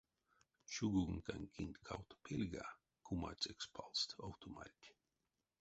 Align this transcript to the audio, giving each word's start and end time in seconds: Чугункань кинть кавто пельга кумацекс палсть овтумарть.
Чугункань 0.73 1.51
кинть 1.55 1.81
кавто 1.87 2.15
пельга 2.23 2.65
кумацекс 3.05 3.65
палсть 3.75 4.17
овтумарть. 4.25 4.87